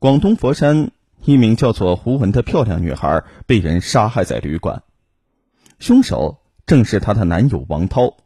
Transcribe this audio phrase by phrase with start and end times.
[0.00, 0.92] 广东佛山
[1.24, 4.84] 一名叫做胡文的漂亮女孩被人杀害在旅馆，
[5.80, 8.16] 凶手正是她的男友王涛。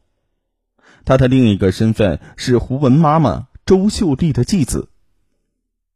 [1.06, 4.90] 他的另一个身份是胡文妈妈周秀丽的继子。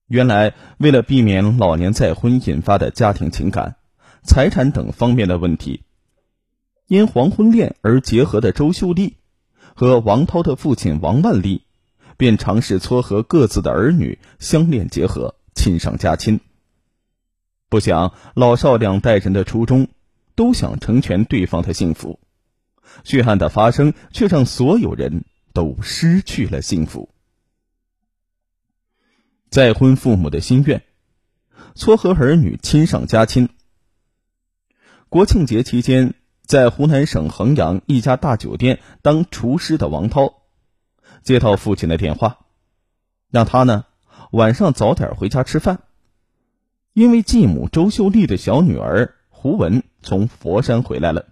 [0.07, 3.77] 原来，为了避免老年再婚引发的家庭情感、
[4.23, 5.83] 财产等方面的问题，
[6.87, 9.19] 因黄昏恋而结合的周秀丽
[9.75, 11.65] 和王涛的父亲王万利，
[12.17, 15.35] 便尝试撮合各自的儿女相恋结合。
[15.57, 16.39] 亲上加亲。
[17.69, 19.89] 不想老少两代人的初衷，
[20.37, 22.21] 都想成全对方的幸福，
[23.03, 27.11] 血案的发生却让所有人都失去了幸福。
[29.51, 30.85] 再婚父母的心愿，
[31.75, 33.49] 撮合儿女亲上加亲。
[35.09, 40.43] 国庆节期间，在湖南省衡阳一家大酒店当厨师的王涛，
[41.25, 42.47] 接到父亲的电话，
[43.31, 43.87] 让他呢。
[44.37, 45.79] 晚上早点回家吃饭，
[46.93, 51.29] 因为继母周秀丽的小女儿胡文从佛山回来了。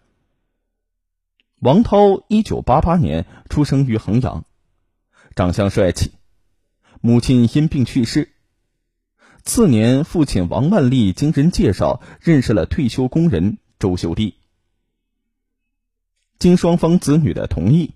[1.61, 4.47] 王涛一九八八年出生于衡阳，
[5.37, 6.13] 长相帅气，
[7.03, 8.33] 母亲因病去世。
[9.43, 14.37] 次年，父亲王万利经人介绍认识了退休工人周秀丽，
[16.39, 17.93] 经双方子女的同意，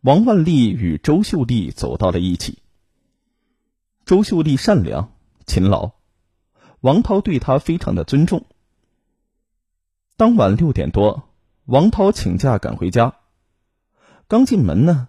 [0.00, 2.60] 王万利与周秀丽走到了一起。
[4.08, 5.12] 周秀丽善良、
[5.44, 5.90] 勤劳，
[6.80, 8.46] 王涛对她非常的尊重。
[10.16, 11.28] 当晚六点多，
[11.66, 13.16] 王涛请假赶回家，
[14.26, 15.08] 刚进门呢，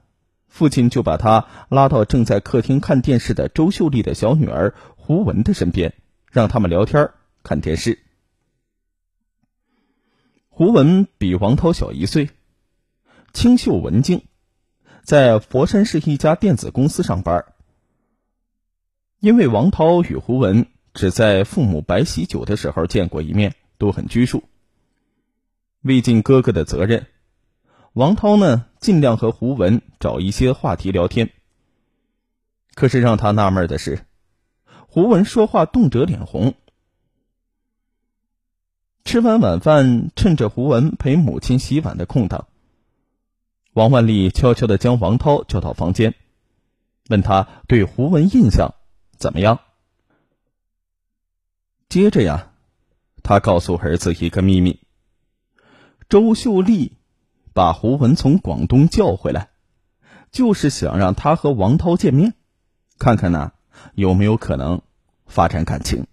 [0.50, 5.94] 父亲就把他拉到正在客厅看电视的周秀丽的小女儿胡文的身边，
[6.30, 7.10] 让他们聊天
[7.42, 8.00] 看电视。
[10.50, 12.32] 胡文比王涛小一岁，
[13.32, 14.26] 清秀文静，
[15.06, 17.46] 在佛山市一家电子公司上班。
[19.20, 24.44] 因为王涛与胡文只在父母摆喜酒的时候见过一面，都很拘束。
[25.82, 27.06] 为尽哥哥的责任，
[27.94, 31.32] 王涛呢尽量和胡文找一些话题聊天。
[32.76, 34.06] 可是让他纳闷的是，
[34.88, 36.54] 胡文说话动辄脸红。
[39.04, 42.48] 吃完晚饭，趁着胡文陪母亲洗碗的空档，
[43.74, 46.16] 王万利悄悄的将王涛叫到房间，
[47.10, 48.76] 问他对胡文印象。
[49.20, 49.60] 怎么样？
[51.90, 52.54] 接着呀，
[53.22, 54.80] 他告诉儿子一个秘密：
[56.08, 56.94] 周秀丽
[57.54, 59.50] 把胡文从广东叫回来，
[60.32, 62.34] 就是想让他和王涛见面，
[62.98, 63.52] 看看呢
[63.94, 64.82] 有没有可能
[65.26, 66.08] 发展感情。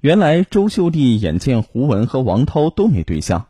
[0.00, 3.48] 原来周秀丽眼见胡文和王涛都没对象，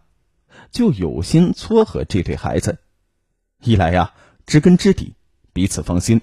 [0.73, 2.79] 就有心撮合这对孩子，
[3.63, 4.13] 一来呀
[4.45, 5.15] 知根知底，
[5.53, 6.21] 彼此放心。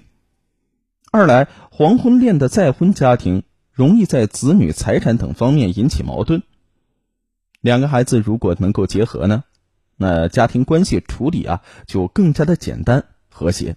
[1.12, 6.42] 二来，黄昏恋的再婚家庭容易在子女财产等方面引起矛盾。
[7.60, 9.44] 两个孩子如果能够结合呢，
[9.96, 13.76] 那家庭关系处理啊就更加的简单和谐。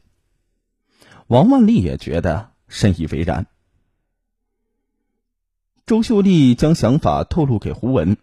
[1.27, 3.45] 王万利也觉得深以为然。
[5.85, 8.17] 周秀丽将想法透露给胡文，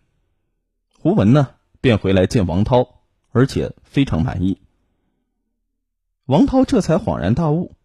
[0.98, 1.50] 胡文呢
[1.80, 3.00] 便回来见王涛，
[3.30, 4.60] 而且非常满意。
[6.26, 7.75] 王涛这才恍然大悟。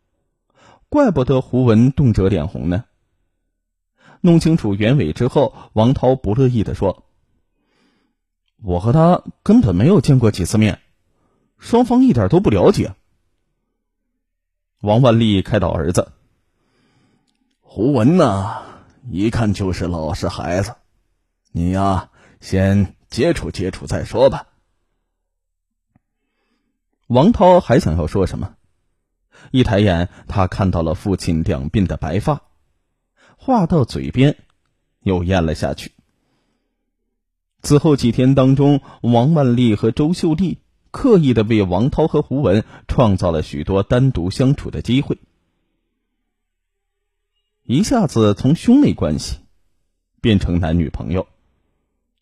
[0.91, 2.84] 怪不得胡文动辄脸红呢。
[4.19, 7.06] 弄清楚原委之后，王涛不乐意的说
[8.62, 10.81] ：“我和他根本没有见过几次面，
[11.57, 12.94] 双方一点都不了解。”
[14.84, 16.12] 王万利开导儿子
[17.62, 18.62] ：“胡文呐，
[19.09, 20.75] 一看就是老实孩子，
[21.53, 22.09] 你呀，
[22.41, 24.46] 先接触接触再说吧。”
[27.07, 28.57] 王涛还想要说什么？
[29.50, 32.44] 一抬眼，他看到了父亲两鬓的白发，
[33.38, 34.38] 话到嘴边，
[35.02, 35.91] 又咽了下去。
[37.63, 40.59] 此后几天当中，王万丽和周秀丽
[40.91, 45.18] 刻意的为王涛和胡文创造了许多单独相处的机会，
[47.63, 49.38] 一下子从兄妹关系
[50.21, 51.27] 变成男女朋友，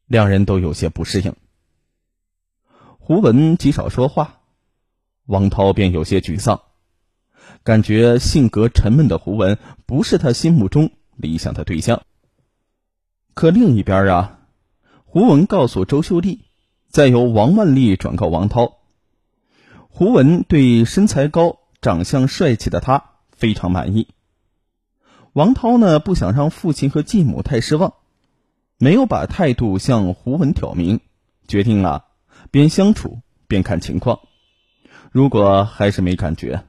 [0.07, 1.35] 两人都有些不适应。
[2.97, 4.41] 胡文极少说话，
[5.25, 6.61] 王涛便有些沮丧。
[7.63, 12.01] 感觉性格沉闷的胡文不是他心目中理想的对象。
[13.33, 14.39] 可另一边啊，
[15.05, 16.45] 胡文告诉周秀丽，
[16.89, 18.77] 再由王万丽转告王涛，
[19.87, 24.07] 胡文对身材高、长相帅气的他非常满意。
[25.33, 27.93] 王涛呢，不想让父亲和继母太失望，
[28.77, 30.99] 没有把态度向胡文挑明，
[31.47, 32.05] 决定啊，
[32.51, 34.19] 边相处边看情况。
[35.11, 36.63] 如果还是没感觉。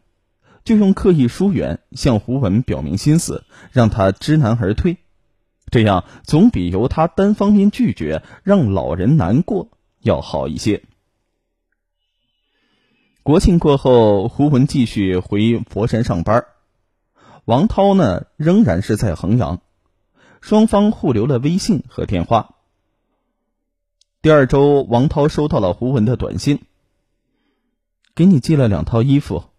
[0.71, 4.99] 就用刻意疏远向胡文表明心思，让他知难而退。
[5.69, 9.69] 这样总比由他单方面拒绝让老人难过
[9.99, 10.85] 要好一些。
[13.25, 16.45] 国庆过后，胡文继续回佛山上班，
[17.47, 19.61] 王涛呢仍然是在衡阳，
[20.41, 22.55] 双方互留了微信和电话。
[24.23, 26.61] 第二周，王涛收到了胡文的短信，
[28.15, 29.50] 给你寄了两套衣服。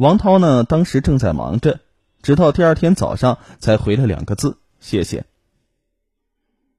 [0.00, 1.80] 王涛呢当时正在忙着。
[2.22, 5.26] 直到第二天早上才回了两个字“谢谢”。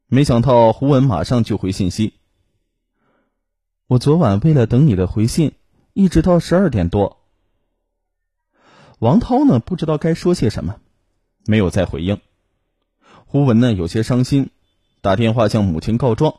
[0.08, 2.14] 没想到胡文马上就回信息
[3.86, 5.54] ：“我昨晚为了等你的回信，
[5.94, 7.22] 一直到十二点多。”
[8.98, 10.80] 王涛呢不知道该说些什么，
[11.46, 12.20] 没有再回应。
[13.26, 14.50] 胡文呢有些伤心，
[15.02, 16.36] 打电话向母亲告状。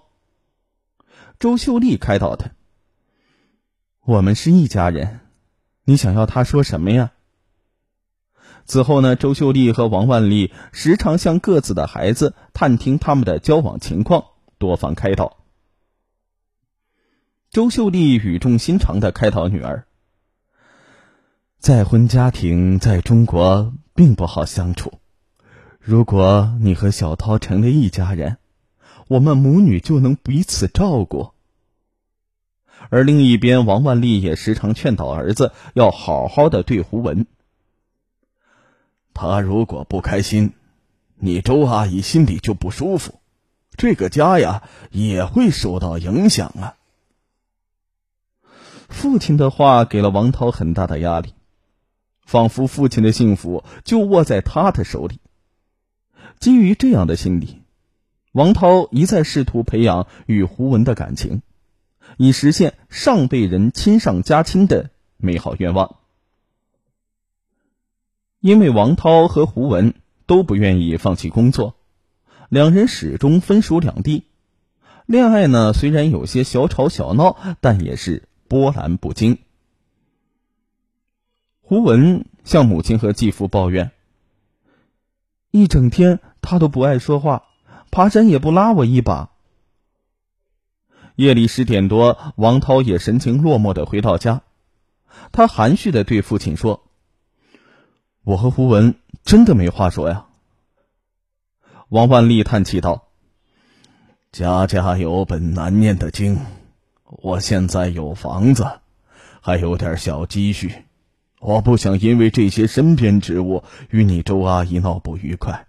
[1.39, 2.51] 周秀丽开导他
[4.05, 5.21] ：“我们是一家人，
[5.85, 7.13] 你想要他说什么呀？”
[8.65, 14.25] 此后呢，周秀丽和王万丽时常向各自的孩子探听他们的交往情况，
[14.59, 15.39] 多方开导。
[17.51, 19.85] 周秀丽语重心长的开导女儿
[21.59, 25.01] ：“再婚家庭在中国并不好相处，
[25.81, 28.39] 如果你和小涛成了一家人，
[29.09, 31.32] 我们母女就能彼此照顾。”
[32.91, 37.27] 而另一边，王万丽也时常劝导儿子要好好的对胡文。
[39.15, 40.53] 他如果不开心，
[41.17, 43.21] 你周阿姨心里就不舒服，
[43.77, 46.77] 这个家呀也会受到影响啊。
[48.89, 51.33] 父亲的话给了王涛很大的压力，
[52.27, 55.21] 仿佛父亲的幸福就握在他的手里。
[56.39, 57.63] 基于这样的心理，
[58.33, 61.43] 王涛一再试图培养与胡文的感情，
[62.17, 65.97] 以实现上辈人亲上加亲的美好愿望。
[68.41, 69.95] 因为王涛和胡文
[70.27, 71.77] 都不愿意放弃工作，
[72.49, 74.25] 两人始终分属两地。
[75.07, 79.39] 恋爱呢，虽然有些小吵小闹，但也是波澜不惊。
[81.61, 83.93] 胡文向母亲和继父抱怨
[85.51, 87.45] ：“一整天他都不爱说话，
[87.91, 89.32] 爬山也不拉我一把。”
[91.23, 94.43] 夜里十点多，王涛也神情落寞的回到家，
[95.31, 96.83] 他含蓄的对父亲说。
[98.25, 100.27] 我和胡文真的没话说呀。
[101.89, 103.07] 王万丽叹气道
[104.33, 106.41] ：“家家有本难念的经，
[107.05, 108.67] 我现在有房子，
[109.41, 110.75] 还有点小积蓄，
[111.39, 115.69] 我不想因为这些身边之物与你周阿姨闹不愉快。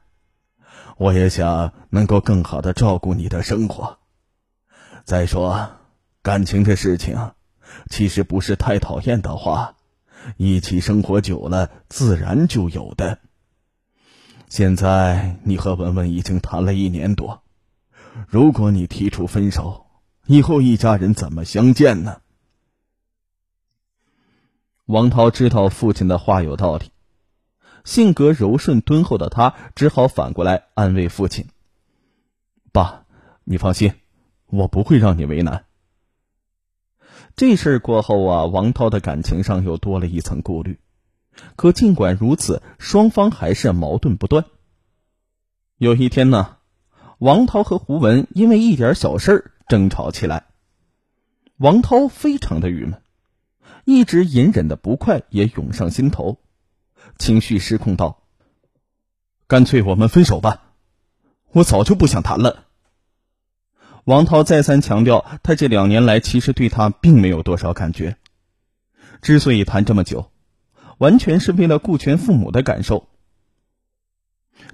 [0.98, 4.00] 我也想能够更好的照顾你的生活。
[5.04, 5.72] 再说，
[6.22, 7.34] 感情的事情，
[7.90, 9.76] 其实不是太讨厌的话。”
[10.38, 13.20] 一起生活久了，自然就有的。
[14.48, 17.44] 现在你和文文已经谈了一年多，
[18.30, 19.86] 如果你提出分手，
[20.26, 22.22] 以后一家人怎么相见呢？
[24.86, 26.92] 王涛知道父亲的话有道理，
[27.84, 31.50] 性格柔顺敦厚的他只好反过来安慰父亲
[32.72, 33.04] ：“爸，
[33.44, 33.94] 你放心，
[34.54, 35.66] 我不会让你为难。”
[37.36, 40.80] 这事儿过后啊，王涛的感情上又多了一层顾虑。
[41.56, 44.46] 可尽管如此，双方还是矛盾不断。
[45.78, 46.58] 有一天呢，
[47.18, 50.46] 王涛和胡文因为一点小事儿争吵起来。
[51.58, 53.02] 王涛非常的郁闷，
[53.86, 56.38] 一直隐忍的不快也涌上心头，
[57.18, 58.22] 情绪失控道
[59.48, 60.76] ：“干脆我们分手吧，
[61.52, 62.63] 我早就不想谈了。”
[64.06, 68.18] 王涛再三强调，他这两年来其实对他并没有多少感觉，
[69.22, 70.30] 之所以谈这么久，
[70.98, 73.08] 完全是为了顾全父母的感受。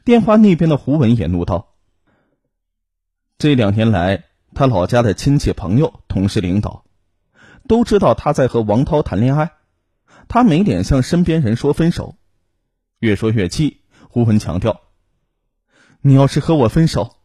[0.04, 1.76] 电话那边的胡文也怒道
[3.38, 4.24] ：“这两年来，
[4.56, 6.86] 他老家的亲戚、朋友、同事、领导，
[7.68, 9.52] 都知道他在和王涛谈恋爱，
[10.28, 12.16] 他没脸向身边人说分手。”
[12.98, 14.82] 越说越气，胡文强调
[16.02, 17.18] ：“你要是和我分手，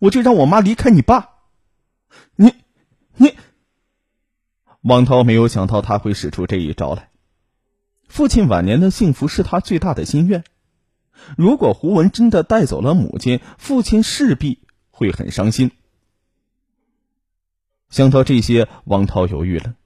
[0.00, 1.28] 我就让我妈离开你爸。”
[2.36, 2.54] 你，
[3.16, 3.34] 你，
[4.82, 7.10] 王涛没有想到他会使出这一招来。
[8.08, 10.44] 父亲晚年的幸福是他最大的心愿。
[11.36, 15.70] 如果胡文真的带走了母亲，父亲势必会很伤心。
[17.90, 19.76] 想到这些，王涛犹豫了，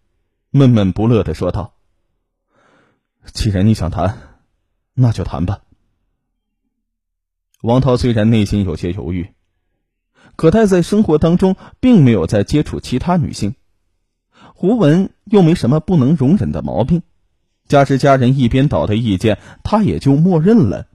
[0.50, 1.74] 闷闷不乐的说道
[3.32, 4.40] ：“既然你想谈，
[4.94, 5.62] 那就谈吧。”
[7.62, 9.35] 王涛虽然内心有些犹豫。
[10.36, 13.54] 可他在生活当中并没有再接触其他女性，
[14.54, 17.02] 胡文又没什么不能容忍的毛病，
[17.66, 20.86] 加之家人一边倒的意见，他也就默认了。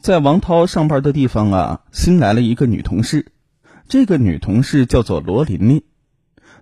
[0.00, 3.32] 在王涛上班的地方啊，新来了一个女同事，
[3.88, 5.82] 这个女同事叫做罗琳琳，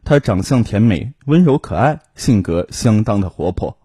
[0.04, 3.76] 她长相甜美、温柔可爱，性格相当的活泼。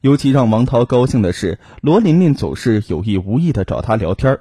[0.00, 4.40] 尤其让王涛高兴的是，罗琳琳总是有意无意的找他聊天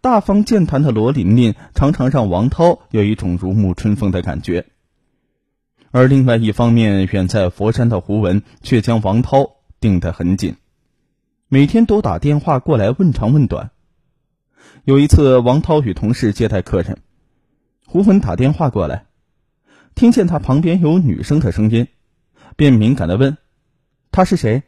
[0.00, 4.66] 大方健谈的罗琳琳常常让王涛有一种如沐春风的感觉。
[5.90, 9.48] 而另外一方面，远在佛山的胡文却将王涛
[9.80, 10.56] 盯得很紧，
[11.48, 13.70] 每天都打电话过来问长问短。
[14.84, 16.98] 有一次，王涛与同事接待客人，
[17.86, 19.06] 胡文打电话过来，
[19.94, 21.86] 听见他旁边有女生的声音，
[22.56, 23.38] 便敏感地问。
[24.10, 24.62] 他是谁？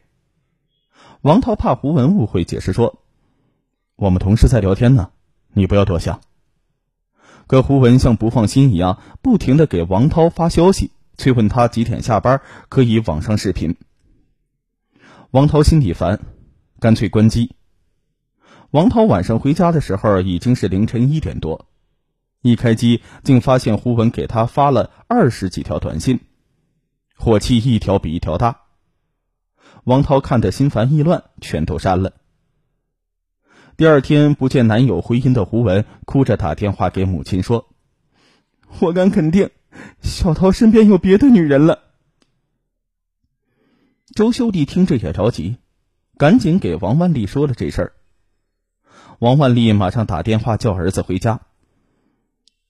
[1.21, 3.03] 王涛怕胡文误会，解释说
[3.97, 5.09] ：“我们同事在聊天呢，
[5.53, 6.21] 你不要多想。”
[7.47, 13.75] 可胡文像不放心一样，不停的给王涛发消息，催问他几点下班，可以网上视频。
[15.31, 16.19] 王涛心里烦，
[16.79, 17.55] 干脆关机。
[18.71, 21.67] 王涛晚上回家的时候已经是凌晨一点多，
[22.41, 26.19] 一开机竟发现胡文给他发了二十几条短信，
[27.15, 28.61] 火气一条比一条大。
[29.85, 32.11] 王涛看得心烦意乱，全都删了。
[33.77, 37.69] 第二天不见男友回音的胡文，哭着打电话给母亲说
[38.81, 39.51] ：“我敢肯定，
[40.01, 41.83] 小涛身边有别的女人了。”
[44.15, 45.57] 周秀丽听着也着急，
[46.17, 47.93] 赶紧给王万丽说了这事儿。
[49.19, 51.41] 王万丽马上打电话叫儿子回家。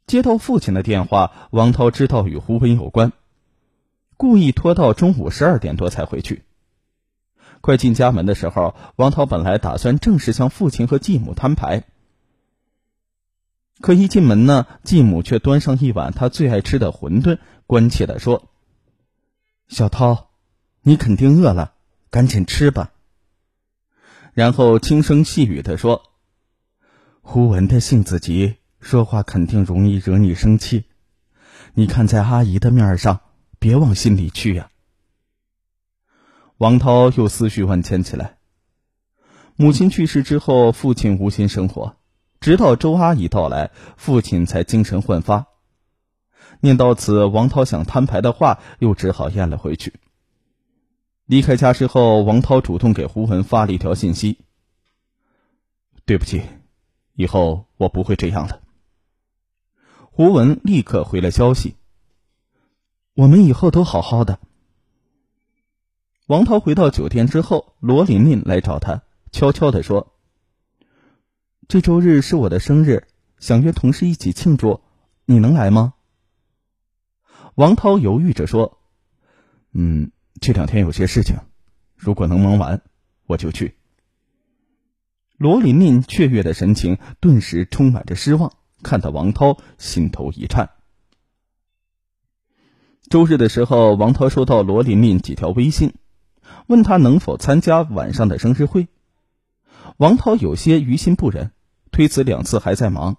[0.08, 3.14] 接到父亲的电话，王涛知道与胡文有关，
[4.18, 6.44] 故意拖到中午十二点多才回去。
[7.68, 11.84] 快进家门的时候，王涛本来打算正式向父亲和继母摊牌，
[13.82, 18.48] 可一进门呢，继母却端上一碗他最爱吃的馄饨，关切的说
[19.68, 20.30] ：“小涛，
[20.82, 21.74] 你肯定饿了，
[22.10, 22.94] 赶紧吃吧。”
[24.32, 26.04] 然后轻声细语的说
[27.20, 30.86] ：“胡文的性子急，说话肯定容易惹你生气，
[31.74, 33.20] 你看在阿姨的面上，
[33.60, 34.70] 别往心里去呀。”
[36.58, 38.38] 王涛又思绪万千起来。
[39.56, 41.98] 母亲去世之后，父亲无心生活，
[42.40, 45.48] 直到周阿姨到来，父亲才精神焕发。
[46.62, 49.94] 念到此，王涛想摊牌的话，又只好咽了回去。
[51.26, 54.40] 离开家之后，王涛主动给胡文发了一条信息
[56.06, 56.42] ：“对不起，
[57.14, 58.62] 以后我不会这样了。”
[60.10, 61.76] 胡文立刻回了消息
[63.14, 64.40] ：“我们以后都好好的。”
[66.28, 70.14] 王涛回到酒店之后，罗琳琳来找他，悄悄的说
[71.70, 73.08] ：“这周日是我的生日，
[73.40, 74.82] 想约同事一起庆祝，
[75.24, 75.94] 你能来吗？”
[77.56, 78.78] 王涛犹豫着说
[79.72, 81.38] ：“嗯，这两天有些事情，
[81.96, 82.82] 如果能忙完，
[83.26, 83.76] 我就去。”
[85.40, 88.52] 罗琳琳雀跃的神情顿时充满着失望，
[88.84, 90.72] 看到王涛心头一颤。
[93.10, 95.94] 周日的时候，王涛收到罗琳琳几条微信。
[96.68, 98.88] 问他能否参加晚上的生日会，
[99.98, 101.52] 王涛有些于心不忍，
[101.92, 103.18] 推辞两次还在忙，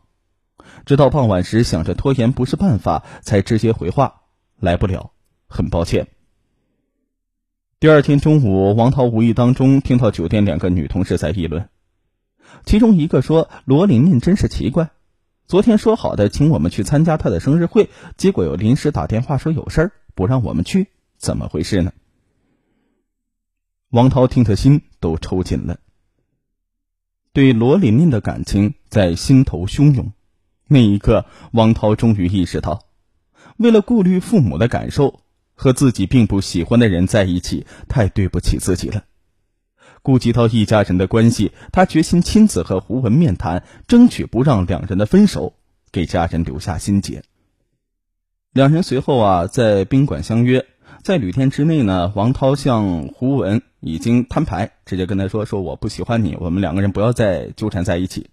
[0.85, 4.23] 直到傍晚时想着拖延不是办法，才直接回话
[4.59, 5.13] 来不了，
[5.49, 6.09] 很抱歉。
[7.81, 11.69] 第二天中午，王涛无意当中听到酒店两个女同事在议论，
[12.65, 14.91] 其中一个说：“罗琳琳真是奇怪，
[15.47, 21.93] 昨天说好的请我们去参加她的生日会，结果又临时打电话说有事儿不让我们去，怎么回事呢？”
[23.91, 25.79] 王涛听得心都抽紧了，
[27.33, 30.13] 对罗琳琳的感情在心头汹涌。
[30.67, 32.85] 那一刻，王涛终于意识到，
[33.57, 35.21] 为了顾虑父母的感受，
[35.55, 39.05] 和自己并不喜欢的人在一起，太对不起自己了。
[40.03, 45.55] 顾及到一家人的关系，他决心亲自和胡文面谈，争取不让两人的分手
[45.91, 47.23] 给家人留下心结。
[48.53, 50.67] 两人随后啊，在宾馆相约。
[51.03, 58.31] 在旅店之内呢，王涛向胡文已经摊牌，直接跟他说：“说我不喜欢你，我们两个人不要再纠缠在一起。”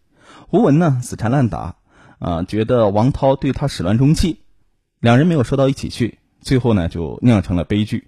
[0.47, 1.75] 胡文呢死缠烂打，
[2.19, 4.39] 啊，觉得王涛对他始乱终弃，
[4.99, 8.07] 两人没有说到一起去，最后呢就酿成了悲剧。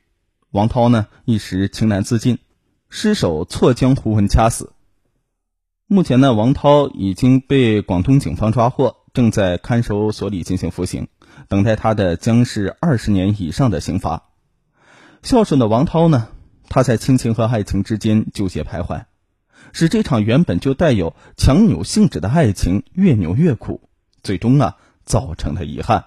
[0.51, 2.39] 王涛呢一时情难自禁，
[2.89, 4.74] 失手错将胡文掐死。
[5.88, 11.08] 目前呢，王涛已经被广东警方抓获，正在看守所里进行服刑，
[11.48, 14.24] 等待他的将是二十年以上的刑罚。
[15.24, 16.29] 孝顺的王涛呢，
[16.70, 19.06] 他在亲情和爱情之间纠结徘徊，
[19.74, 23.82] 使这场原本就带有强扭性质的爱情越扭越苦，
[24.24, 26.06] 最终啊造成了遗憾。